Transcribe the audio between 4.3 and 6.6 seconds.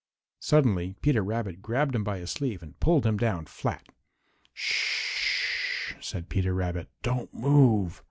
"Sh h h," said Peter